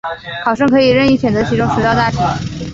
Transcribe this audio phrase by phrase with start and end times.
[0.43, 2.17] 考生可以任意选择其中十道大题